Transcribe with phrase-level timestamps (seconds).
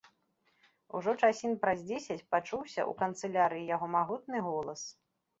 [0.99, 4.81] Ужо часін праз дзесяць пачуўся ў канцылярыі яго магутны голас.